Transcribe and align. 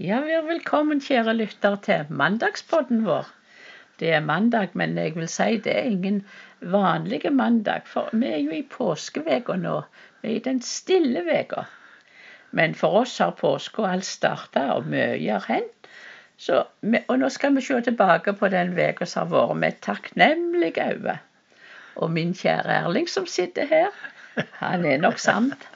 Ja, 0.00 0.22
velkommen, 0.24 1.02
kjære 1.04 1.34
lytter, 1.36 1.74
til 1.84 2.06
mandagspodden 2.08 3.02
vår. 3.04 3.26
Det 4.00 4.14
er 4.16 4.22
mandag, 4.24 4.70
men 4.72 4.94
jeg 4.96 5.12
vil 5.12 5.26
si 5.28 5.58
det 5.60 5.74
er 5.76 5.88
ingen 5.90 6.22
vanlige 6.72 7.28
mandag, 7.30 7.82
for 7.84 8.08
vi 8.12 8.30
er 8.32 8.38
jo 8.40 8.54
i 8.56 8.62
påskeveka 8.64 9.58
nå. 9.60 9.74
Vi 10.22 10.30
er 10.30 10.38
i 10.38 10.44
den 10.46 10.62
stille 10.64 11.20
veka. 11.26 11.66
Men 12.56 12.72
for 12.74 13.02
oss 13.02 13.18
har 13.20 13.36
påska 13.36 13.90
alt 13.90 14.08
starta, 14.08 14.62
og 14.78 14.88
mye 14.88 15.34
har 15.34 15.44
hendt. 15.50 15.90
Så, 16.40 16.62
og 17.02 17.18
nå 17.20 17.28
skal 17.28 17.52
vi 17.58 17.66
se 17.66 17.82
tilbake 17.90 18.32
på 18.40 18.48
den 18.56 18.72
veka 18.78 19.04
som 19.04 19.28
har 19.28 19.34
vært, 19.34 19.60
med 19.60 19.74
et 19.74 19.82
takknemlig 19.84 20.72
øye. 20.80 21.18
Og 22.00 22.08
min 22.16 22.32
kjære 22.32 22.86
Erling 22.86 23.12
som 23.18 23.28
sitter 23.28 23.68
her, 23.68 23.92
han 24.64 24.88
er 24.88 25.04
nok 25.04 25.20
sant 25.20 25.68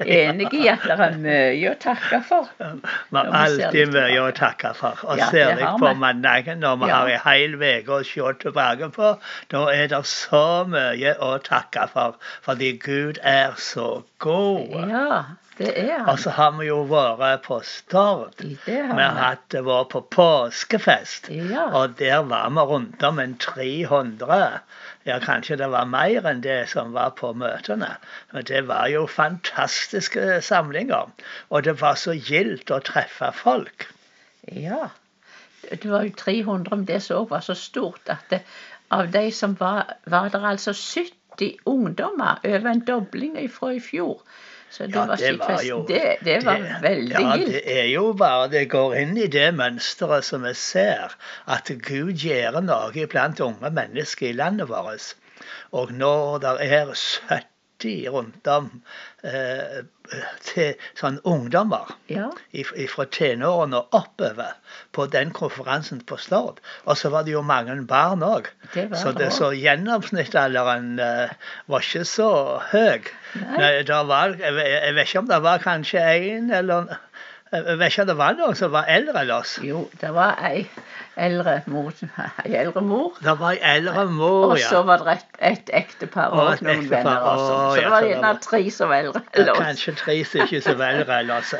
enig 0.00 0.48
i 0.54 0.66
at 0.72 0.84
det 0.86 0.96
er 1.06 1.16
mye 1.20 1.70
å 1.72 1.76
takke 1.82 2.20
for. 2.26 2.48
Vi 2.58 3.18
har 3.18 3.30
alltid 3.40 3.92
mye 3.94 4.20
å 4.24 4.30
takke 4.36 4.72
for. 4.78 4.98
Og 5.04 5.18
Ja, 5.20 5.28
særlig 5.32 5.68
på 5.80 5.92
mandagen 6.00 6.60
når 6.64 6.76
vi 6.82 6.86
Ja. 6.90 6.96
har 6.96 7.08
en 7.08 7.20
hel 7.24 7.56
uke 7.60 7.98
å 7.98 8.04
se 8.04 8.32
tilbake 8.42 8.90
på. 8.92 9.18
Da 9.50 9.64
er 9.74 9.86
det 9.88 10.04
så 10.06 10.64
mye 10.68 11.16
å 11.20 11.38
takke 11.42 11.88
for, 11.92 12.14
fordi 12.42 12.72
Gud 12.78 13.18
er 13.22 13.52
så 13.56 14.02
god. 14.18 14.88
Ja, 14.90 15.24
det 15.58 15.72
er 15.90 16.04
Og 16.08 16.18
så 16.18 16.30
har 16.30 16.50
vi 16.58 16.66
jo 16.66 16.84
vært 16.84 17.42
på 17.42 17.60
Stord. 17.64 18.34
Vi 18.66 18.80
har 18.80 19.14
hatt 19.16 19.48
vært 19.50 19.88
på 19.90 20.02
påskefest. 20.10 21.28
Ja. 21.30 21.68
Og 21.72 21.96
der 21.98 22.22
var 22.22 22.50
vi 22.50 22.60
rundt 22.60 23.02
om 23.02 23.18
en 23.18 23.36
300. 23.36 24.60
Ja, 25.06 25.20
kanskje 25.22 25.54
det 25.60 25.68
var 25.70 25.86
mer 25.86 26.24
enn 26.26 26.40
det 26.42 26.64
som 26.72 26.90
var 26.96 27.12
på 27.18 27.30
møtene. 27.38 27.92
Men 28.32 28.46
det 28.48 28.64
var 28.66 28.88
jo 28.90 29.04
fantastiske 29.06 30.40
samlinger. 30.42 31.12
Og 31.48 31.62
det 31.62 31.76
var 31.80 31.94
så 32.00 32.16
gildt 32.16 32.72
å 32.74 32.80
treffe 32.82 33.30
folk. 33.38 33.86
Ja. 34.50 34.88
Det 35.70 35.86
var 35.90 36.08
jo 36.08 36.14
300, 36.18 36.74
men 36.74 36.88
det 36.88 36.98
som 37.04 37.22
også 37.22 37.30
var 37.30 37.46
så 37.46 37.54
stort 37.58 38.10
at 38.10 38.26
det, 38.34 38.42
av 38.90 39.12
de 39.14 39.30
som 39.34 39.54
var, 39.60 39.94
var 40.06 40.28
det 40.34 40.42
altså 40.42 40.74
70 40.74 41.62
ungdommer. 41.66 42.42
Over 42.42 42.70
en 42.70 42.84
dobling 42.86 43.38
fra 43.50 43.72
i 43.78 43.80
fjor. 43.82 44.20
Så 44.70 44.86
det 44.86 44.94
Ja, 44.94 45.06
var 45.06 45.16
det 45.16 45.38
var 45.38 45.46
skikkelig 45.46 45.68
jo- 45.68 45.84
det, 45.88 46.16
det 46.24 46.44
var 46.44 46.58
veldig 46.82 47.12
ja, 47.12 47.36
gildt. 47.36 47.52
det 47.52 47.78
er 47.80 47.84
jo 47.92 48.12
bare 48.12 48.48
Det 48.50 48.64
går 48.70 48.94
inn 49.00 49.16
i 49.16 49.26
det 49.26 49.54
mønsteret 49.54 50.24
som 50.24 50.42
vi 50.42 50.54
ser, 50.54 51.14
at 51.46 51.70
Gud 51.86 52.12
gjør 52.18 52.60
noe 52.60 53.06
blant 53.06 53.40
unge 53.40 53.70
mennesker 53.70 54.28
i 54.28 54.32
landet 54.32 54.68
vårt. 54.68 55.14
Og 55.72 55.92
når 55.92 56.38
det 56.42 56.56
er 56.70 56.86
70 57.28 57.55
rundt 58.12 58.48
om 58.50 58.68
eh, 59.26 59.84
til 60.46 60.74
sånn 60.98 61.18
ungdommer 61.26 61.90
Ja. 62.12 62.28
fra 62.92 63.06
tenårene 63.10 63.80
og 63.80 63.96
oppover 63.96 64.54
på 64.96 65.06
den 65.10 65.32
konferansen 65.36 66.00
på 66.06 66.18
Stord. 66.22 66.60
Og 66.84 66.98
så 67.00 67.10
var 67.14 67.26
det 67.26 67.34
jo 67.34 67.42
mange 67.42 67.74
barn 67.88 68.22
òg. 68.26 68.50
Så, 68.94 69.12
det 69.16 69.32
så 69.34 69.50
gjennomsnittsalderen 69.56 70.98
eh, 71.02 71.34
var 71.66 71.86
ikke 71.86 72.04
så 72.08 72.30
høy. 72.72 73.10
Nei. 73.36 73.58
Nei, 73.58 74.04
var, 74.08 74.36
jeg, 74.40 74.54
jeg 74.56 74.94
vet 74.96 75.08
ikke 75.10 75.24
om 75.24 75.32
det 75.32 75.42
var 75.44 75.64
kanskje 75.64 76.06
én 76.16 76.52
eller 76.54 76.96
vet 77.52 77.92
ikke 77.92 78.06
det 78.08 78.16
var 78.18 78.34
noen 78.38 78.54
som 78.58 78.72
var 78.74 78.88
eldre 78.90 79.22
oss. 79.36 79.58
Jo, 79.62 79.88
det 80.00 80.10
var 80.14 80.36
ei 80.44 80.66
eldre 81.16 81.62
mor, 81.72 81.92
ei 82.44 82.52
eldre 82.58 82.82
mor. 82.84 83.14
Det 83.24 83.32
var 83.40 83.54
ei 83.54 83.60
eldre 83.78 84.02
mor, 84.12 84.50
Og 84.52 84.58
så 84.60 84.82
var 84.84 85.00
det 85.06 85.14
et, 85.14 85.38
et 85.52 85.70
ektepar 85.78 86.34
Og 86.34 86.40
og 86.42 86.50
et 86.52 86.62
noen 86.66 86.82
ektepar, 86.82 87.04
venner 87.06 87.28
også. 87.30 87.46
Så 87.46 87.70
Så 87.76 87.80
det 87.80 87.90
var 87.92 88.00
så 88.02 88.08
gjerne 88.10 88.32
tre 88.44 88.60
som 88.74 88.88
var 88.90 88.96
eldre 89.04 89.22
oss. 89.54 89.60
Kanskje 89.62 89.94
tre 90.02 90.16
som 90.24 90.40
ikke 90.44 90.74
var 90.82 90.98
eldre 90.98 91.38
oss. 91.38 91.54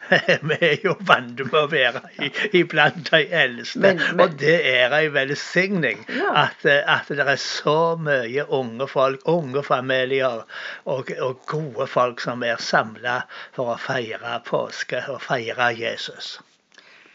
Vi 0.50 0.58
er 0.70 0.74
jo 0.84 0.96
vant 1.06 1.44
med 1.44 1.54
å 1.60 1.66
være 1.70 2.02
i- 2.26 2.32
iblant 2.62 3.10
de 3.12 3.20
eldste. 3.44 3.78
Men- 3.84 4.02
men- 4.16 4.20
og 4.26 4.38
det 4.40 4.56
er 4.72 4.96
en 4.98 5.12
velsigning 5.14 6.02
Ja. 6.08 6.32
at, 6.46 6.64
eh, 6.64 6.82
at 6.96 7.06
det 7.08 7.28
er 7.28 7.36
så 7.36 7.96
mye 8.00 8.48
unge 8.50 8.88
folk, 8.88 9.20
unge 9.26 9.62
familier 9.62 10.42
og, 10.86 11.10
og 11.20 11.40
gode 11.46 11.86
folk 11.86 12.20
som 12.20 12.42
er 12.42 12.56
samla 12.58 13.20
for 13.52 13.74
å 13.74 13.78
feire 13.78 14.40
påske 14.44 15.04
og 15.08 15.20
feire 15.26 15.72
Jesus. 15.76 16.36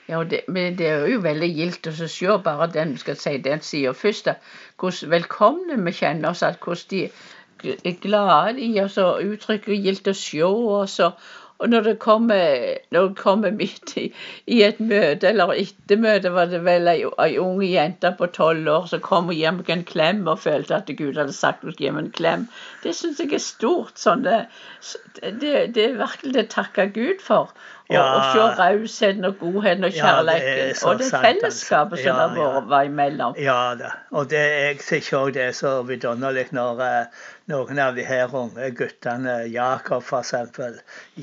Ja, 0.10 0.18
og 0.20 0.32
det, 0.32 0.42
men 0.48 0.78
det 0.78 0.88
er 0.92 1.06
jo 1.08 1.22
veldig 1.24 1.48
gildt 1.56 1.88
å 1.88 1.94
se 1.96 2.38
bare 2.44 2.68
den 2.74 2.98
skal 3.00 3.16
si, 3.20 3.38
den 3.40 3.62
sida 3.64 3.94
først. 3.96 4.26
da, 4.28 4.34
Hvordan 4.82 5.14
velkomne 5.14 5.78
vi 5.86 5.94
kjenner 5.96 6.34
oss, 6.34 6.44
at 6.44 6.60
hvordan 6.60 6.90
de 6.92 7.06
er 7.64 8.02
glade 8.02 8.60
i 8.62 8.74
oss 8.82 8.98
og 9.02 9.22
uttrykker 9.24 9.78
gildt 9.78 10.10
å 10.10 10.18
se 10.18 10.42
oss. 10.44 10.98
Og, 11.06 11.30
og 11.62 11.70
når 11.70 11.86
det 11.86 11.94
kommer, 12.02 12.78
når 12.92 13.08
det 13.08 13.22
kommer 13.22 13.54
midt 13.54 13.94
i, 14.02 14.08
i 14.50 14.62
et 14.66 14.80
møte, 14.82 15.30
eller 15.30 15.54
ettermøte, 15.62 16.32
var 16.34 16.50
det 16.50 16.64
vel 16.66 16.90
ei, 16.90 17.04
ei 17.22 17.36
ung 17.40 17.62
jente 17.64 18.12
på 18.18 18.32
tolv 18.34 18.68
år 18.74 18.88
som 18.90 19.04
kom 19.06 19.30
og 19.30 19.38
gir 19.38 19.54
meg 19.54 19.70
en 19.70 19.86
klem 19.86 20.24
og 20.26 20.42
følte 20.42 20.80
at 20.80 20.90
Gud 20.98 21.20
hadde 21.22 21.38
sagt 21.38 21.62
hun 21.62 21.76
skulle 21.76 21.88
gi 21.88 21.94
meg 21.94 22.08
en 22.08 22.16
klem. 22.18 22.48
Det 22.84 22.96
syns 22.98 23.22
jeg 23.22 23.36
er 23.38 23.46
stort. 23.46 24.02
sånn 24.02 24.26
det, 24.26 24.42
det, 25.22 25.54
det 25.78 25.86
er 25.86 26.02
virkelig 26.02 26.34
det 26.36 26.48
å 26.50 26.56
takke 26.58 26.90
Gud 26.98 27.22
for. 27.22 27.54
Og, 27.90 27.96
Ja. 27.96 28.04
og 28.16 28.24
se 28.56 28.62
rausheten 28.62 29.26
og 29.26 29.36
godheten 29.40 29.84
og 29.84 29.92
Ja, 29.92 30.22
det 30.24 30.42
kjærligheten. 30.42 30.76
så 30.76 30.88
og 30.90 30.98
det 31.00 31.06
sant, 31.10 31.26
fellesskapet 31.26 31.98
altså. 31.98 32.04
som 32.08 32.38
Ja, 32.38 32.52
har 32.52 32.62
vært 32.62 32.86
imellom. 32.86 33.36
Ja 33.38 33.76
da. 33.80 33.90
Og 34.12 34.30
det, 34.30 34.40
jeg 34.40 34.80
syns 34.82 35.12
òg 35.14 35.34
det 35.34 35.44
er 35.44 35.52
så 35.52 35.82
vidunderlig 35.84 36.48
når 36.52 36.80
uh, 36.80 37.06
noen 37.52 37.80
av 37.80 37.96
de 37.96 38.04
her 38.06 38.32
unge 38.36 38.70
guttene, 38.78 39.34
Jakob 39.52 40.04
f.eks., 40.04 40.34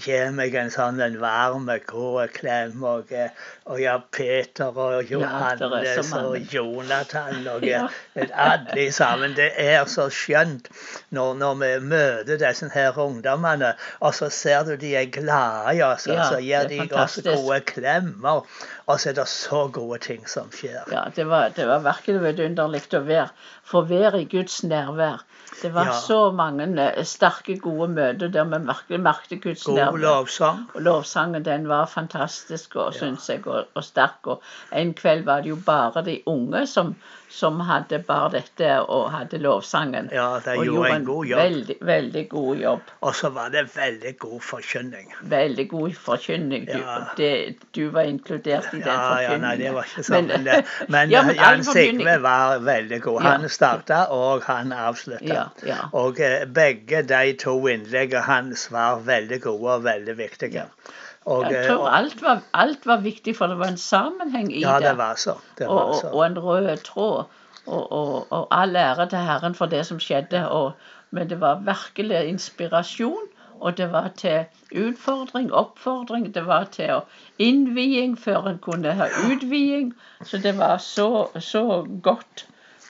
gir 0.04 0.30
meg 0.36 0.54
en 0.54 0.68
sånn 0.70 1.00
en 1.00 1.16
varm, 1.20 1.70
god 1.86 2.28
klem. 2.34 2.82
Og, 2.84 3.12
eh, 3.12 3.30
og 3.66 3.80
ja, 3.80 3.94
Peter 4.12 4.76
og 4.76 5.08
Johannes 5.10 6.10
ja, 6.12 6.18
og. 6.20 6.36
Jonathan 6.52 7.46
og 7.54 7.64
Ja. 7.64 7.86
eh, 8.14 8.28
alle 8.34 8.92
sammen. 8.92 9.34
Det 9.36 9.52
er 9.56 9.84
så 9.84 10.08
skjønt 10.10 10.68
når, 11.10 11.34
når 11.40 11.54
vi 11.62 11.72
møter 11.86 12.36
disse 12.36 12.68
her 12.74 12.98
ungdommene, 12.98 13.72
og 14.00 14.14
så 14.14 14.28
ser 14.28 14.64
du 14.64 14.76
de 14.76 14.94
er 14.96 15.06
glade 15.06 15.76
i 15.78 15.82
oss, 15.82 16.06
Ja, 16.06 16.28
gir 16.66 16.88
de 16.88 16.94
oss 17.04 17.18
gode 17.24 17.60
klemmer. 17.68 18.42
Og 18.88 19.00
så 19.00 19.10
er 19.10 19.18
det 19.20 19.28
så 19.28 19.68
gode 19.72 19.98
ting 19.98 20.26
som 20.28 20.50
skjer. 20.50 20.82
Ja, 20.92 21.04
det 21.14 21.26
var, 21.28 21.50
det 21.56 21.66
var 21.68 21.84
virkelig 21.84 22.20
vidunderlig 22.24 22.82
å 22.96 23.02
være, 23.04 23.28
få 23.68 23.82
være 23.88 24.22
i 24.22 24.28
Guds 24.32 24.62
nærvær. 24.64 25.22
Det 25.62 25.72
var 25.74 25.86
Ja. 25.86 25.92
så 25.92 26.30
mange 26.32 26.66
eh, 26.78 27.04
sterke, 27.04 27.58
gode 27.58 27.88
møter 27.90 28.28
der 28.30 28.44
vi 28.44 28.58
virkelig 28.68 29.00
merket 29.02 29.42
Guds 29.42 29.64
God 29.64 29.74
nærvær. 29.76 29.98
lovsang. 30.04 30.64
Og 30.74 30.82
lovsangen 30.82 31.44
den 31.44 31.68
var 31.68 31.86
fantastisk, 31.86 32.76
og, 32.76 32.94
synes 32.94 33.28
jeg, 33.28 33.46
og, 33.46 33.64
og 33.74 33.84
sterk. 33.84 34.26
Og 34.26 34.42
en 34.72 34.94
kveld 34.94 35.24
var 35.24 35.40
det 35.42 35.50
jo 35.50 35.56
bare 35.66 36.04
de 36.06 36.20
unge 36.26 36.66
som, 36.66 36.94
som 37.28 37.58
hadde 37.60 37.98
bare 38.06 38.30
dette 38.38 38.70
og 38.88 39.10
hadde 39.12 39.38
lovsangen. 39.42 40.08
Ja, 40.14 40.38
de 40.44 40.54
og 40.58 40.64
gjorde 40.64 40.94
en 40.94 41.04
god 41.04 41.26
jobb. 41.26 41.40
Veldig, 41.42 41.76
veldig 41.80 42.28
god 42.28 42.56
jobb. 42.62 42.80
Og 43.00 43.14
så 43.14 43.28
var 43.34 43.48
det 43.50 43.66
veldig 43.76 44.14
god 44.18 44.40
forkynning. 44.40 45.12
Veldig 45.22 45.68
god 45.68 45.92
forkynning. 45.92 46.37
Du, 46.38 46.78
Ja. 46.78 46.98
det, 47.16 47.54
du 47.74 47.88
var 47.90 48.02
inkludert 48.08 48.68
i 48.72 48.76
den 48.78 48.86
Ja, 48.86 48.92
ja, 48.94 49.28
forkynningen. 49.28 49.40
nei, 49.40 49.56
det 49.56 49.72
var 49.74 49.88
ikke 49.90 50.04
sånn. 50.06 50.26
Men, 50.30 50.44
Men, 50.44 50.64
men, 50.88 51.10
ja, 51.14 51.22
men 51.26 51.36
Jan 51.36 51.64
Sigve 51.64 52.14
var 52.22 52.58
veldig 52.66 53.00
god. 53.02 53.18
Ja. 53.22 53.32
Han 53.32 53.48
starta, 53.48 54.00
og 54.14 54.42
han 54.46 54.72
avslutta. 54.72 55.24
Ja, 55.34 55.44
ja. 55.66 55.78
Og 55.92 56.20
eh, 56.20 56.44
begge 56.46 57.02
de 57.02 57.32
to 57.42 57.56
innleggene 57.68 58.22
hans 58.28 58.68
var 58.72 59.00
veldig 59.08 59.40
gode 59.42 59.74
og 59.80 59.84
veldig 59.84 60.16
viktige. 60.18 60.54
Ja. 60.62 60.94
Og, 61.28 61.44
Jeg 61.50 61.58
eh, 61.64 61.66
tror 61.68 61.88
alt 61.92 62.22
var, 62.22 62.40
alt 62.54 62.86
var 62.88 63.02
viktig, 63.04 63.34
for 63.36 63.46
det 63.52 63.58
var 63.58 63.68
en 63.74 63.76
sammenheng 63.76 64.52
i 64.52 64.62
ja, 64.62 64.78
det. 64.80 64.94
var 64.96 65.14
så. 65.20 65.34
Det 65.58 65.66
var 65.68 65.90
og, 65.90 65.94
så. 66.00 66.08
og 66.14 66.26
en 66.26 66.38
rød 66.38 66.76
tråd. 66.84 67.24
Og, 67.68 67.92
og, 67.92 68.26
og 68.32 68.46
all 68.50 68.76
ære 68.76 69.08
til 69.10 69.18
Herren 69.18 69.54
for 69.54 69.66
det 69.68 69.82
som 69.86 69.98
skjedde. 70.00 70.40
Og, 70.48 70.72
men 71.10 71.28
det 71.28 71.36
var 71.40 71.60
virkelig 71.66 72.22
inspirasjon. 72.30 73.26
Og 73.60 73.76
det 73.78 73.88
var 73.92 74.10
til 74.16 74.44
utfordring, 74.72 75.52
oppfordring. 75.52 76.30
Det 76.34 76.46
var 76.46 76.68
til 76.74 77.00
innviing 77.38 78.18
før 78.20 78.46
en 78.52 78.58
kunne 78.62 78.92
ha 78.98 79.08
utviding. 79.30 79.94
Så 80.24 80.38
det 80.38 80.56
var 80.58 80.78
så, 80.78 81.28
så 81.40 81.86
godt 82.02 82.46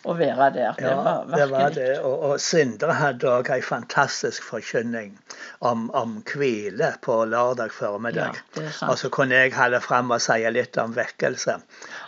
å 0.08 0.14
være 0.14 0.46
der. 0.54 0.76
Det 0.78 0.84
Ja, 0.86 0.94
var 1.02 1.24
det 1.26 1.46
var 1.50 1.64
virkelig. 1.64 1.74
det. 1.74 1.96
Og, 2.06 2.20
og 2.30 2.40
Sindre 2.40 2.94
hadde 2.94 3.28
òg 3.28 3.50
ei 3.50 3.60
fantastisk 3.66 4.44
forkynning 4.46 5.16
om, 5.60 5.88
om 5.90 6.18
hvile 6.32 6.92
på 7.04 7.16
lørdag 7.28 7.72
formiddag. 7.74 8.38
Ja, 8.56 8.70
og 8.88 8.98
så 9.00 9.10
kunne 9.12 9.34
jeg 9.42 9.52
holde 9.56 9.80
fram 9.84 10.14
og 10.14 10.22
si 10.22 10.38
litt 10.54 10.78
om 10.78 10.94
vekkelse. 10.96 11.58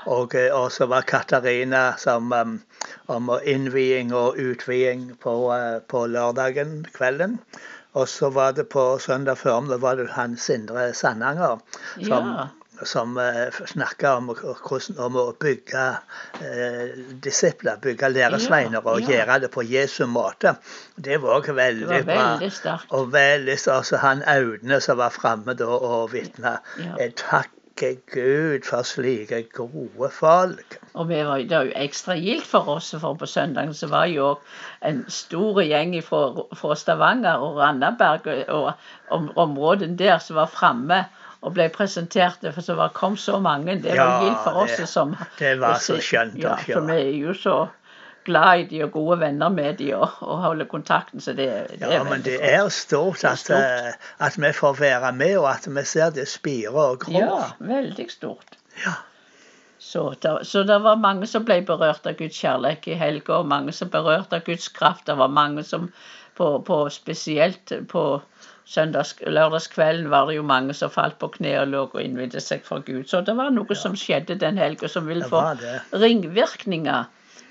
Og, 0.06 0.34
eh, 0.38 0.54
og 0.54 0.70
så 0.72 0.86
var 0.88 1.02
Katarina 1.10 1.82
som 2.00 2.32
um, 2.32 2.54
om 3.10 3.28
innviing 3.44 4.14
og 4.14 4.38
utviding 4.38 5.10
på, 5.20 5.34
eh, 5.56 5.80
på 5.90 6.06
lørdagen 6.14 6.86
kvelden. 6.94 7.40
Og 7.98 8.08
så 8.08 8.30
var 8.30 8.52
det 8.54 8.68
på 8.70 8.98
søndag 9.02 9.38
formiddag 9.38 9.80
var 9.82 9.96
det 9.98 10.08
han 10.14 10.36
Sindre 10.38 10.92
Sandanger 10.94 11.58
som, 12.06 12.28
Ja. 12.28 12.46
som 12.86 13.16
uh, 13.18 13.50
snakka 13.66 14.12
om, 14.16 14.30
om 14.98 15.16
å 15.16 15.24
bygge 15.40 15.86
uh, 16.40 16.94
disipler, 17.26 17.76
bygge 17.82 18.08
læresveiner 18.14 18.78
og 18.86 19.00
Ja, 19.00 19.06
ja. 19.06 19.12
gjøre 19.16 19.38
det 19.40 19.50
på 19.50 19.62
Jesu 19.66 20.06
måte. 20.06 20.54
Det 20.96 21.18
var 21.22 21.40
òg 21.40 21.50
veldig 21.54 21.88
Det 21.88 22.06
var 22.06 22.14
bra. 22.14 22.28
veldig. 22.38 22.78
Og 22.90 23.12
veldig, 23.12 23.58
altså 23.74 23.96
han 24.06 24.22
Audne 24.26 24.80
som 24.80 24.96
var 25.02 25.10
framme 25.10 25.54
da 25.58 25.66
og 25.66 26.12
vitna. 26.12 26.58
Ja. 26.78 26.94
Takke 27.76 28.00
Gud 28.12 28.64
for 28.66 28.82
slike 28.82 29.42
gode 29.54 30.10
folk. 30.12 30.78
Og 30.94 31.08
var, 31.08 31.38
det 31.38 31.50
var 31.56 31.64
jo 31.64 31.72
ekstra 31.76 32.14
gildt 32.18 32.46
for 32.46 32.68
oss, 32.68 32.90
for 33.00 33.14
på 33.14 33.26
søndagen 33.26 33.74
så 33.74 33.86
var 33.88 34.04
jo 34.10 34.34
en 34.84 35.04
stor 35.08 35.62
gjeng 35.62 35.94
fra, 36.04 36.44
fra 36.54 36.74
Stavanger 36.76 37.38
og 37.40 37.56
Randaberg 37.60 38.26
og, 38.48 38.72
og 39.10 39.28
områdene 39.36 39.96
der 39.96 40.18
som 40.18 40.36
var 40.36 40.46
framme 40.52 41.04
og 41.40 41.54
ble 41.56 41.70
presentert, 41.72 42.42
for 42.52 42.60
så 42.60 42.74
var, 42.76 42.90
kom 42.92 43.16
så 43.16 43.38
mange. 43.40 43.78
Det 43.80 43.94
var 43.96 43.96
Ja, 43.96 44.24
gildt 44.26 44.42
for 44.44 44.60
oss 44.64 44.76
det- 44.76 44.88
som 44.88 45.16
det 45.38 45.54
var 45.60 45.78
så 45.80 45.96
skjønt 45.96 46.34
å 46.36 46.42
Ja, 46.42 46.56
se. 46.58 46.72
for 46.74 46.80
vi 46.90 46.98
er 47.00 47.16
jo 47.16 47.32
så 47.34 47.54
glad 48.30 48.62
i 48.62 48.64
de 48.70 48.80
og 48.86 48.94
gode 48.96 49.18
venner 49.20 49.52
med 49.52 49.76
de 49.82 49.90
og, 49.98 50.16
og 50.24 50.40
holder 50.46 50.70
kontakten, 50.70 51.20
så 51.20 51.34
det, 51.36 51.50
det 51.74 51.82
Ja, 51.90 52.00
er 52.00 52.08
men 52.08 52.22
det 52.26 52.38
er 52.40 52.68
stort 52.72 53.24
at, 53.28 53.42
stort. 53.42 53.60
eh, 53.60 53.92
at 54.26 54.38
vi 54.40 54.52
får 54.56 54.78
være 54.80 55.12
med, 55.18 55.36
og 55.42 55.50
at 55.52 55.68
vi 55.68 55.84
ser 55.84 56.10
det 56.16 56.28
spire 56.30 56.72
og 56.72 56.98
grå. 57.04 57.18
Ja, 57.20 57.50
veldig 57.74 58.08
stort. 58.14 58.56
Ja. 58.86 58.96
Så 59.80 60.14
der, 60.22 60.42
så 60.44 60.62
det 60.68 60.76
var 60.84 60.98
mange 61.00 61.26
som 61.26 61.44
ble 61.48 61.60
berørt 61.66 62.04
av 62.06 62.14
Guds 62.18 62.36
kjærlighet 62.38 62.86
i 62.92 62.98
helga, 63.00 63.40
og 63.40 63.48
mange 63.48 63.72
som 63.72 63.88
berørt 63.90 64.32
av 64.36 64.44
Guds 64.46 64.68
kraft. 64.68 65.06
Det 65.08 65.16
var 65.18 65.32
mange 65.32 65.64
som 65.64 65.88
på, 66.36 66.50
på 66.66 66.82
spesielt 66.92 67.72
på 67.88 68.02
søndags, 68.70 69.16
lørdagskvelden 69.26 70.10
var 70.12 70.28
det 70.28 70.36
jo 70.36 70.44
mange 70.46 70.76
som 70.78 70.92
falt 70.94 71.16
på 71.18 71.30
kne 71.38 71.56
og 71.62 71.72
lå 71.72 71.80
og 71.88 71.96
innvidde 72.04 72.38
seg 72.44 72.62
for 72.68 72.84
Gud. 72.86 73.08
Så 73.10 73.24
det 73.26 73.34
var 73.40 73.50
noe 73.56 73.74
som 73.76 73.96
skjedde 73.98 74.36
den 74.38 74.60
helga 74.60 74.88
som 74.88 75.08
vil 75.10 75.24
få 75.26 75.40
ringvirkninger 76.04 77.08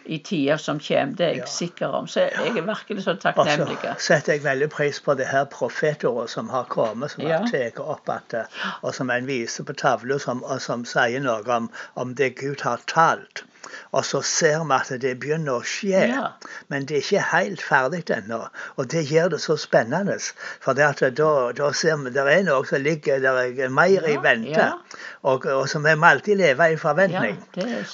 i 0.09 0.17
tida 0.25 0.57
som 0.57 0.79
kommer. 0.79 1.15
Det 1.15 1.25
er 1.25 1.29
jeg 1.29 1.37
Ja. 1.43 1.45
sikker 1.45 1.87
om. 1.99 2.07
Så 2.07 2.19
jeg 2.25 2.57
er 2.57 2.61
virkelig 2.65 3.03
så 3.03 3.11
Og 3.35 3.47
så 3.47 3.95
setter 3.99 4.33
jeg 4.33 4.43
veldig 4.43 4.69
pris 4.69 4.99
på 5.05 5.13
det 5.17 5.27
her 5.27 5.45
profetordet 5.45 6.29
som 6.29 6.49
har 6.49 6.63
kommet, 6.63 7.11
som 7.11 7.23
Ja. 7.23 7.37
har 7.37 7.47
opp 7.83 8.09
at, 8.09 8.33
eh, 8.33 8.43
og 8.81 8.95
som 8.95 9.09
en 9.09 9.27
viser 9.27 9.63
på 9.63 9.73
tavla, 9.73 10.17
som, 10.19 10.43
og 10.43 10.61
som 10.61 10.85
sier 10.85 11.19
noe 11.19 11.43
om, 11.55 11.69
om 11.95 12.15
det 12.15 12.35
Gud 12.39 12.61
har 12.61 12.79
talt. 12.87 13.43
Og 13.91 14.05
så 14.05 14.21
ser 14.21 14.63
vi 14.63 14.75
at 14.75 15.01
det 15.01 15.15
begynner 15.19 15.59
å 15.59 15.63
skje, 15.65 16.03
Ja. 16.09 16.27
men 16.69 16.85
det 16.85 16.97
er 16.97 17.01
ikke 17.01 17.25
helt 17.31 17.61
ferdig 17.61 18.03
ennå. 18.13 18.47
Og 18.77 18.91
det 18.91 19.05
gjør 19.11 19.29
det 19.33 19.41
så 19.41 19.57
spennende. 19.57 20.17
For 20.61 20.73
da, 20.77 20.91
da 20.93 21.71
ser 21.73 21.97
vi 22.03 22.09
det 22.13 22.25
er 22.27 22.43
noe 22.47 22.65
som 22.69 22.81
ligger 22.83 23.19
der 23.23 23.39
er 23.65 23.69
mer 23.69 24.05
i 24.07 24.17
vente. 24.21 24.49
ja. 24.59 24.71
Og, 25.23 25.45
og 25.45 25.65
så 25.69 25.79
vi 25.83 25.95
må 25.99 26.05
alltid 26.07 26.37
leve 26.39 26.71
i 26.71 26.77
forventning. 26.79 27.39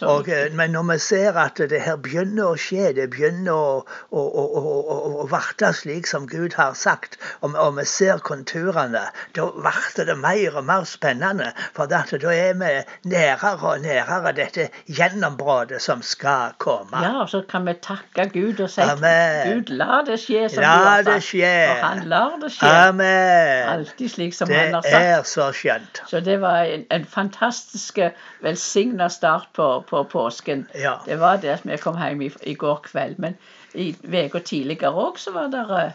Og, 0.05 0.27
eh, 0.29 0.51
men 0.53 0.71
når 0.75 0.83
vi 0.91 0.97
ser 0.99 1.37
at 1.41 1.57
det 1.57 1.81
her 1.81 1.95
begynner 1.97 2.51
å 2.51 2.57
skje, 2.59 2.91
det 2.93 3.09
begynner 3.09 3.53
å, 3.55 3.85
å, 4.11 4.21
å, 4.21 4.75
å 5.23 5.27
varte 5.31 5.71
slik 5.73 6.05
som 6.07 6.27
Gud 6.29 6.53
har 6.59 6.75
sagt, 6.77 7.17
og, 7.41 7.55
og 7.55 7.79
vi 7.79 7.85
ser 7.89 8.21
konturene, 8.25 9.07
da 9.33 9.47
blir 9.55 10.05
det 10.05 10.17
mer 10.21 10.59
og 10.59 10.65
mer 10.69 10.85
spennende. 10.85 11.49
For 11.73 11.89
da 11.89 12.03
er 12.05 12.53
vi 12.59 12.73
nærere 13.09 13.55
og 13.71 13.81
nærere 13.81 14.35
dette 14.37 14.69
gjennombruddet 14.85 15.54
som 15.79 16.01
skal 16.05 16.53
komme. 16.61 16.99
Ja, 17.03 17.11
og 17.21 17.29
så 17.31 17.41
kan 17.49 17.65
vi 17.67 17.73
takke 17.83 18.25
Gud 18.33 18.59
og 18.65 18.69
si 18.69 18.81
Amen. 18.81 19.47
Gud, 19.51 19.71
la 19.79 20.01
det 20.07 20.17
skje 20.23 20.45
som 20.53 20.61
La 20.63 20.73
du 20.75 20.85
har 20.89 21.03
det 21.07 21.15
sagt. 21.17 21.27
skje. 21.29 21.51
Og 21.71 21.83
han 21.85 22.03
lar 22.11 22.37
det 22.41 22.51
skje. 22.55 22.71
Amen. 22.89 23.69
Alltid 23.73 24.11
slik 24.15 24.33
som 24.37 24.47
Det 24.51 24.57
han 24.59 24.73
har 24.77 24.81
sagt. 24.81 24.95
er 24.95 25.23
så 25.31 25.47
skjønt. 25.55 26.01
Så 26.11 26.19
det 26.25 26.37
var 26.41 26.63
en, 26.75 26.85
en 26.91 27.05
fantastisk 27.05 27.99
velsigna 28.45 29.09
start 29.09 29.47
på, 29.53 29.69
på 29.89 30.03
påsken. 30.03 30.67
Ja. 30.75 30.97
Det 31.05 31.19
var 31.19 31.37
det 31.43 31.49
at 31.59 31.65
vi 31.65 31.77
kom 31.77 31.97
hjem 32.01 32.21
i, 32.21 32.31
i 32.43 32.53
går 32.53 32.81
kveld. 32.91 33.19
Men 33.19 33.37
i 33.73 33.91
uka 34.03 34.39
tidligere 34.39 34.91
òg 34.95 35.17
så 35.19 35.31
var 35.35 35.47
det 35.53 35.65
eh, 35.79 35.91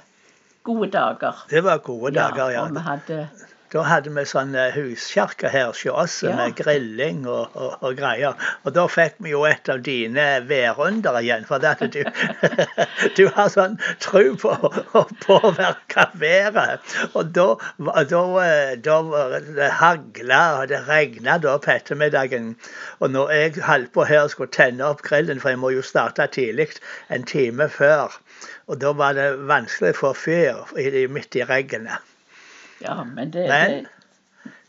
gode 0.65 0.91
dager. 0.93 1.45
Det 1.51 1.63
var 1.65 1.79
gode 1.85 2.15
dager, 2.17 2.51
ja. 2.51 2.67
Og 2.67 2.75
vi 2.77 2.83
hadde 2.85 3.29
Da 3.71 3.85
hadde 3.87 4.11
vi 4.11 4.25
sånn 4.27 4.51
eh, 4.59 4.73
huskirke 4.75 5.51
her 5.53 5.69
hos 5.69 5.85
oss 5.87 6.17
Ja. 6.27 6.33
med 6.35 6.57
grilling 6.59 7.21
og, 7.31 7.53
og, 7.55 7.77
og 7.87 7.95
greier. 8.01 8.35
Og 8.67 8.75
da 8.75 8.87
fikk 8.91 9.21
vi 9.23 9.31
jo 9.31 9.45
et 9.47 9.71
av 9.71 9.85
dine 9.87 10.25
værunder 10.49 11.21
igjen. 11.21 11.47
For 11.47 11.63
at 11.63 11.85
du, 11.95 12.01
du 13.19 13.23
har 13.37 13.53
sånn 13.55 13.79
tro 14.03 14.25
på 14.43 14.57
å 14.99 15.05
påvirke 15.23 16.09
været. 16.19 16.97
Og 17.15 17.31
da, 17.39 17.47
da, 18.11 18.25
eh, 18.43 18.75
da 18.83 18.99
det 19.61 19.71
hagla 19.79 20.43
og 20.59 20.67
det 20.75 20.83
regna 20.91 21.39
da 21.39 21.55
på 21.63 21.71
ettermiddagen. 21.77 22.57
Og 22.99 23.15
når 23.15 23.35
jeg 23.39 23.57
holdt 23.71 23.95
på 23.95 24.09
her 24.11 24.25
og 24.27 24.35
skulle 24.35 24.55
tenne 24.59 24.91
opp 24.91 25.07
grillen, 25.07 25.39
for 25.39 25.55
jeg 25.55 25.63
må 25.63 25.71
jo 25.77 25.87
starte 25.87 26.27
tidlig 26.35 26.73
en 27.15 27.23
time 27.23 27.71
før, 27.71 28.19
og 28.67 28.83
da 28.83 28.91
var 28.99 29.15
det 29.15 29.31
vanskelig 29.47 29.95
å 29.95 30.01
få 30.03 30.15
fyr 30.27 31.07
midt 31.15 31.39
i 31.39 31.47
regnet. 31.47 32.10
Ja, 32.83 33.03
men 33.05 33.31
det, 33.31 33.49
Men- 33.49 33.71
det 33.71 33.87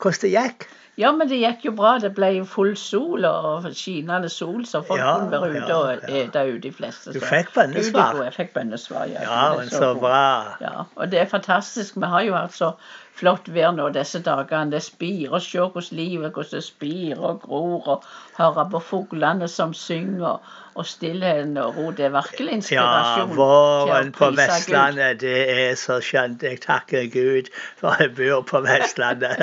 Hvordan 0.02 0.22
det 0.22 0.31
gikk? 0.34 0.68
Ja, 1.00 1.12
men 1.16 1.30
det 1.30 1.38
gikk 1.40 1.63
jo 1.66 1.72
bra. 1.72 1.94
Det 2.00 2.10
ble 2.16 2.28
jo 2.36 2.44
full 2.46 2.74
sol 2.78 3.24
og 3.25 3.63
skinende 3.74 4.30
sol, 4.30 4.66
så 4.68 4.81
folk 4.86 5.00
Ja, 5.00 5.13
kunne 5.18 5.31
være 5.31 5.62
ute 5.63 5.75
og 5.75 6.10
ja. 6.10 6.24
ete 6.25 6.44
ute 6.52 6.60
de 6.66 6.72
fleste. 6.75 7.13
Du 7.16 7.19
fikk 7.24 7.54
bønnesvar. 7.56 8.19
Er 8.19 8.24
Jeg 8.28 8.34
fikk 8.34 8.54
bønnesvar, 8.58 9.06
ja. 9.08 9.22
Ja, 9.24 9.58
men 9.58 9.69
så 9.69 9.78
så 9.80 9.94
bra. 10.00 10.58
Ja, 10.62 10.84
og 10.96 11.12
det 11.12 11.22
er 11.22 11.25
fantastisk. 11.31 11.96
Vi 11.96 12.06
har 12.12 12.22
jo 12.28 12.36
hatt 12.36 12.52
så 12.58 12.74
flott 13.21 13.51
vær 13.53 13.71
nå 13.77 13.89
disse 13.95 14.21
dagene. 14.25 14.73
Det 14.75 14.81
spirer. 14.85 15.39
Se 15.39 15.62
hvordan 15.62 15.97
livet 16.01 16.33
hvordan 16.33 16.57
det 16.57 16.65
spirer 16.65 17.21
og 17.33 17.45
gror. 17.45 17.88
Og 17.95 18.09
høre 18.39 18.68
på 18.73 18.83
fuglene 18.89 19.47
som 19.51 19.73
synger. 19.77 20.41
Og 20.79 20.85
stillheten 20.88 21.57
og 21.59 21.75
ro. 21.77 21.89
Det 21.91 22.06
er 22.07 22.13
virkelig 22.13 22.47
Ja, 22.47 22.56
inspirasjon. 22.56 23.33
våren 23.35 24.12
på 24.15 24.29
Vestlandet, 24.38 25.19
Gud. 25.19 25.27
Det 25.27 25.41
er 25.51 25.75
så 25.75 25.97
skjønt. 26.00 26.44
Jeg 26.47 26.62
takker 26.63 27.09
Gud 27.12 27.50
for 27.81 27.95
jeg 28.00 28.13
bor 28.15 28.41
på 28.47 28.62
Vestlandet. 28.63 29.35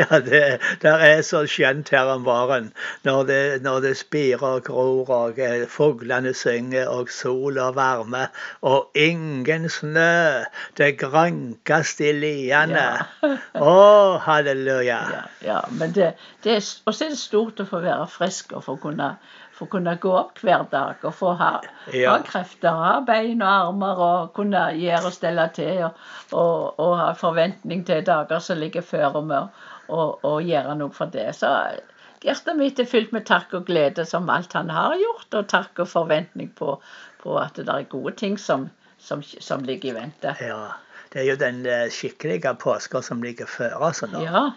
Ja, 0.00 0.20
det 0.20 0.42
det, 0.82 0.94
er 1.10 1.20
så 1.22 1.44
skjønt 1.46 1.92
her 1.92 2.08
om 2.14 2.24
våren. 2.24 2.72
Når 3.04 3.22
det, 3.28 3.62
når 3.62 3.80
det 3.84 3.96
spirer 4.00 4.46
og 4.48 4.64
gror, 4.64 5.10
og 5.10 5.38
eh, 5.38 5.66
fuglene 5.68 6.32
synger, 6.34 6.88
og 6.88 7.10
sol 7.10 7.58
og 7.58 7.76
varme, 7.76 8.26
og 8.62 8.90
ingen 8.94 9.68
snø. 9.68 10.44
Det 10.78 10.96
grønkes 10.98 12.00
i 12.00 12.12
liene. 12.16 12.88
Å, 13.22 14.18
halleluja. 14.24 14.98
Ja, 15.12 15.22
ja, 15.46 15.60
men 15.78 15.92
det, 15.94 16.12
det 16.42 16.56
er, 16.58 16.66
og 16.86 16.94
så 16.96 17.06
er 17.06 17.12
det 17.14 17.20
stort 17.20 17.60
å 17.62 17.66
få 17.68 17.82
være 17.84 18.08
frisk 18.10 18.54
og 18.56 18.64
få 18.66 18.74
kunne, 18.82 19.12
få 19.54 19.68
kunne 19.70 19.94
gå 20.02 20.12
opp 20.18 20.42
hver 20.42 20.64
dag 20.72 21.04
og 21.06 21.14
få 21.18 21.34
ha, 21.38 21.52
Ja. 21.94 22.16
ha 22.16 22.18
krefter, 22.26 22.74
ha 22.74 22.96
bein 23.06 23.42
og 23.44 23.48
armer 23.52 24.02
og 24.08 24.32
kunne 24.38 24.64
gjøre 24.78 25.12
og 25.12 25.14
stelle 25.14 25.46
til 25.54 25.84
og, 25.86 26.02
og, 26.32 26.80
og 26.82 26.96
ha 26.98 27.12
forventning 27.18 27.86
til 27.86 28.02
dager 28.06 28.42
som 28.42 28.58
ligger 28.58 28.82
før 28.86 29.20
og, 29.22 29.32
og, 29.88 30.18
og 30.24 30.42
gjøre 30.42 30.76
noe 30.82 30.94
for 30.96 31.12
det. 31.14 31.28
Så 31.38 31.50
hjertet 32.22 32.58
mitt 32.58 32.78
er 32.82 32.90
fylt 32.90 33.12
med 33.14 33.26
takk 33.30 33.54
og 33.58 33.66
glede 33.70 34.06
som 34.08 34.30
alt 34.30 34.54
han 34.58 34.70
har 34.70 34.98
gjort, 34.98 35.30
og 35.34 35.50
takk 35.50 35.84
og 35.84 35.90
forventning 35.90 36.50
på, 36.58 36.76
på 37.22 37.38
at 37.38 37.58
det 37.58 37.68
er 37.70 37.90
gode 37.90 38.14
ting 38.18 38.38
som, 38.38 38.68
som, 38.98 39.22
som 39.22 39.62
ligger 39.66 39.92
i 39.92 40.00
vente. 40.00 40.34
Ja, 40.42 40.64
det 41.12 41.22
er 41.22 41.28
jo 41.28 41.38
den 41.40 41.64
eh, 41.68 41.88
skikkelige 41.92 42.54
påska 42.60 43.02
som 43.04 43.22
ligger 43.22 43.46
før 43.46 43.74
oss 43.88 44.02
nå. 44.08 44.24
Ja. 44.24 44.50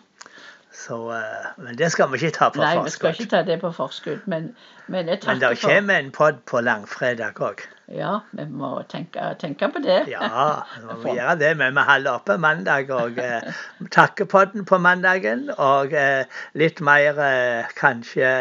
Så, 0.75 0.97
eh, 1.15 1.47
men 1.57 1.77
det 1.79 1.91
skal 1.91 2.11
vi 2.11 2.19
ikke 2.19 2.35
ta 2.35 2.49
på 2.51 2.59
forskudd. 2.59 2.75
Nei, 2.75 2.83
vi 2.83 2.93
skal 2.93 3.15
ikke 3.15 3.29
ta 3.31 3.41
det 3.47 3.59
på 3.61 3.71
forskudd, 3.75 4.25
men, 4.25 4.49
men 4.87 5.07
Men 5.07 5.39
det 5.39 5.53
kommer 5.61 5.99
en 5.99 6.11
pod 6.11 6.41
på 6.45 6.61
langfredag 6.61 7.39
òg. 7.39 7.63
Ja, 7.87 8.19
vi 8.33 8.45
må 8.49 8.69
tenke, 8.89 9.21
tenke 9.37 9.67
på 9.69 9.79
det. 9.83 9.99
Ja, 10.09 10.63
vi 10.81 10.95
må 11.03 11.13
gjøre 11.13 11.35
det. 11.37 11.51
Men 11.59 11.75
vi 11.77 11.83
holder 11.85 12.17
oppe 12.17 12.37
mandag 12.41 12.89
og 12.89 13.19
eh, 13.21 13.45
takkepodden 13.95 14.65
på 14.65 14.79
mandagen. 14.81 15.51
Og 15.61 15.93
eh, 15.93 16.25
litt 16.57 16.81
mer 16.85 17.19
eh, 17.21 17.69
kanskje 17.77 18.31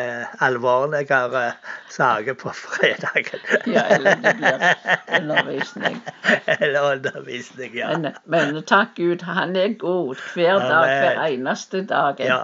alvorligere 0.45 1.51
saker 1.93 2.39
på 2.41 2.55
fredagen. 2.63 3.45
Ja, 3.69 3.85
eller 3.99 4.17
det 4.25 4.33
blir 4.41 4.65
undervisning. 5.21 6.01
Eller 6.57 6.89
undervisning, 6.95 7.77
ja. 7.77 7.93
Men, 7.93 8.17
men 8.25 8.63
takk 8.65 8.97
Gud, 8.97 9.27
han 9.29 9.53
er 9.61 9.77
god 9.81 10.17
hver 10.33 10.65
dag, 10.65 10.89
hver 11.05 11.23
eneste 11.29 11.85
dag. 11.91 12.25
Ja. 12.25 12.41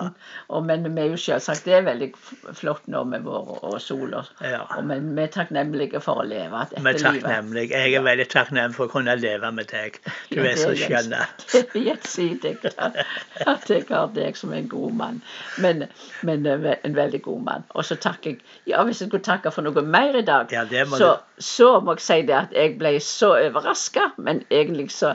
Og, 0.53 0.67
men 0.69 0.85
vi 0.93 1.07
er 1.07 1.15
jo 1.15 1.21
selvsagt 1.21 1.65
det 1.65 1.79
er 1.81 1.89
veldig 1.89 2.13
flott 2.61 2.87
nå 2.93 3.07
med 3.09 3.25
vår 3.25 3.57
og 3.73 3.81
sol. 3.81 4.13
Og, 4.21 4.29
Ja. 4.45 4.63
og, 4.77 4.85
men 4.89 5.15
vi 5.17 5.25
er 5.25 5.33
takknemlige 5.33 6.01
for 6.05 6.21
å 6.21 6.29
leve 6.29 6.67
Vi 6.77 6.90
er 6.91 6.99
takknemlig. 7.01 7.67
Jeg 7.71 7.95
er 7.99 8.05
veldig 8.05 8.27
takknemlig 8.33 8.77
for 8.77 8.89
å 8.89 8.93
kunne 8.93 9.17
leve 9.19 9.51
med 9.57 9.71
deg. 9.71 9.99
Du 10.31 10.41
er 10.43 10.59
så 10.61 10.73
skjønn. 10.79 11.15
Det 11.53 11.63
er 11.63 11.85
gjensidig 11.91 12.57
at 12.77 13.01
at 13.47 13.71
jeg 13.71 13.87
har 13.89 14.11
deg 14.15 14.37
som 14.37 14.53
en 14.53 14.69
god 14.69 14.97
mann. 14.97 15.21
Men, 15.59 15.85
men 16.27 16.47
eh, 16.47 16.77
en 16.85 16.97
veldig 16.97 17.23
god 17.23 17.43
mann. 17.47 17.67
Og 17.75 17.85
så 17.85 17.97
takker 17.97 18.31
jeg 18.31 18.41
Ja, 18.67 18.83
hvis 18.85 19.01
jeg 19.01 19.09
skulle 19.09 19.25
takke 19.25 19.51
for 19.51 19.67
noe 19.67 19.83
mer 19.83 20.17
i 20.19 20.25
dag, 20.27 20.53
Ja, 20.53 20.65
må 20.87 21.01
så, 21.01 21.15
så 21.39 21.73
må 21.81 21.97
jeg 21.99 22.07
si 22.07 22.21
det 22.29 22.37
at 22.37 22.57
jeg 22.57 22.77
ble 22.79 22.97
så 23.05 23.35
overraska. 23.39 24.11
Men 24.19 24.45
egentlig 24.51 24.91
så 24.95 25.15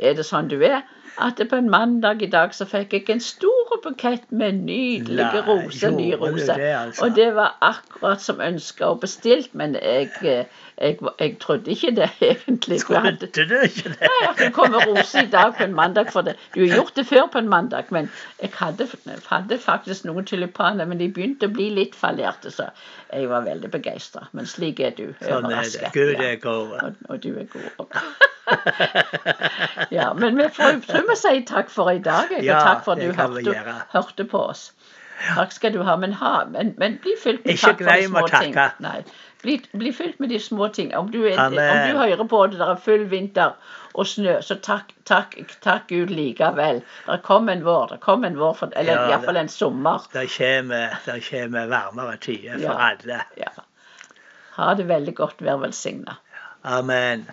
er 0.00 0.16
det 0.16 0.26
sånn 0.26 0.50
du 0.52 0.58
er. 0.62 0.82
At 1.20 1.40
på 1.50 1.56
en 1.56 1.70
mandag 1.70 2.22
i 2.22 2.30
dag 2.30 2.54
så 2.54 2.66
fikk 2.68 2.92
jeg 2.92 3.10
en 3.10 3.20
stor 3.20 3.66
bukett 3.84 4.32
med 4.32 4.52
nydelige 4.52 5.42
roser, 5.46 5.90
nye 5.90 6.16
roser. 6.16 6.60
altså? 6.76 7.04
Og 7.04 7.16
det 7.16 7.34
var 7.34 7.56
akkurat 7.60 8.22
som 8.22 8.40
ønska 8.40 8.86
og 8.86 9.00
bestilt, 9.00 9.54
men 9.54 9.74
jeg, 9.74 10.10
eh, 10.22 10.44
jeg, 10.78 10.98
jeg 11.20 11.36
trodde 11.40 11.70
ikke 11.70 11.90
det 11.96 12.10
egentlig. 12.30 12.80
Trodde 12.80 13.28
du 13.48 13.56
ikke 13.64 13.88
det? 13.88 14.00
Nei, 14.00 14.20
at 14.28 14.38
det 14.38 14.52
kommer 14.52 14.86
roser 14.86 15.22
i 15.22 15.30
dag 15.30 15.54
på 15.56 15.64
en 15.64 15.74
mandag. 15.74 16.12
For 16.12 16.20
det. 16.20 16.36
Du 16.54 16.60
har 16.60 16.76
gjort 16.76 16.96
det 16.96 17.06
før 17.06 17.26
på 17.32 17.38
en 17.38 17.48
mandag, 17.48 17.90
men 17.90 18.10
jeg 18.42 18.50
hadde, 18.58 18.88
hadde 19.30 19.58
faktisk 19.58 20.04
noen 20.04 20.24
tulipaner. 20.24 20.86
Men 20.86 21.02
de 21.02 21.10
begynte 21.12 21.50
å 21.50 21.52
bli 21.52 21.70
litt 21.74 21.94
fallerte, 21.94 22.50
så 22.50 22.70
jeg 23.12 23.28
var 23.30 23.46
veldig 23.46 23.70
begeistra. 23.70 24.28
Men 24.32 24.46
slik 24.46 24.80
er 24.80 24.96
du. 24.96 25.10
Sånn 25.22 25.50
er 25.52 25.68
det. 25.70 25.92
Gud 25.94 26.16
er 26.20 26.40
god. 26.42 26.78
Og, 26.82 27.04
og 27.08 27.22
du 27.22 27.32
er 27.34 27.50
god. 27.52 28.00
ja, 29.90 30.14
men 30.14 30.36
vi 30.36 30.48
får, 30.48 30.80
tror 30.86 31.08
vi 31.10 31.16
sier 31.20 31.42
takk 31.48 31.70
for 31.72 31.90
i 31.92 31.98
dag. 31.98 32.30
jeg, 32.30 32.44
Ja, 32.46 32.58
og 32.60 32.66
takk 32.68 32.84
for 32.84 32.92
at 32.92 33.02
du 33.02 33.12
hørte, 33.16 33.76
hørte 33.92 34.24
på 34.30 34.42
oss. 34.52 34.68
Takk 35.34 35.52
skal 35.52 35.72
du 35.72 35.80
ha. 35.82 35.96
Men, 35.96 36.12
ha, 36.20 36.44
men, 36.52 36.74
men 36.78 36.98
bli 37.02 37.14
fylt 37.22 37.44
med 37.44 37.54
Ikke 37.54 37.72
takk 37.72 37.80
for 37.86 38.02
de 38.02 38.08
små 38.10 38.26
ting. 38.34 38.58
Nei, 38.84 38.98
bli, 39.42 39.56
bli 39.72 39.92
fylt 39.96 40.20
med 40.20 40.28
de 40.34 40.40
små 40.42 40.68
ting. 40.76 40.92
Om 40.96 41.08
du, 41.10 41.22
er, 41.30 41.38
om 41.40 41.54
du 41.56 41.96
hører 41.98 42.24
på 42.28 42.42
det, 42.52 42.60
det 42.60 42.68
er 42.68 42.82
full 42.84 43.06
vinter 43.10 43.56
og 43.96 44.04
snø, 44.10 44.34
så 44.44 44.58
takk, 44.60 44.90
takk, 45.08 45.38
takk 45.64 45.86
Gud 45.88 46.12
likevel. 46.12 46.82
Det 47.06 47.16
kom 47.24 47.48
en 47.48 47.64
vår, 47.64 47.94
det 47.94 48.00
kom 48.04 48.26
en 48.28 48.36
vår, 48.36 48.52
for, 48.58 48.76
eller 48.76 48.92
Ja, 48.92 49.06
iallfall 49.14 49.40
en 49.40 49.48
sommer. 49.48 50.04
Det 50.12 50.26
kommer, 50.36 50.98
det 51.06 51.16
kommer 51.30 51.72
varmere 51.72 52.18
tider 52.20 52.60
for 52.60 52.68
Ja. 52.68 52.76
alle. 52.90 53.22
Ja. 53.40 53.54
Ha 54.58 54.74
det 54.76 54.84
veldig 54.88 55.16
godt, 55.16 55.40
vær 55.44 55.56
velsigna. 55.64 56.18
Amen. 56.64 57.24